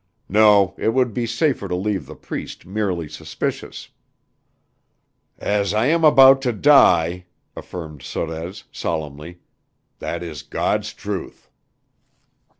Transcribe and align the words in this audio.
No, 0.29 0.73
it 0.79 0.95
would 0.95 1.13
be 1.13 1.27
safer 1.27 1.67
to 1.67 1.75
leave 1.75 2.07
the 2.07 2.15
Priest 2.15 2.65
merely 2.65 3.07
suspicious. 3.07 3.89
"As 5.37 5.75
I 5.75 5.85
am 5.85 6.03
about 6.03 6.41
to 6.41 6.51
die," 6.51 7.27
affirmed 7.55 8.01
Sorez, 8.01 8.63
solemnly, 8.71 9.41
"that 9.99 10.23
is 10.23 10.41
God's 10.41 10.91
truth." 10.95 11.51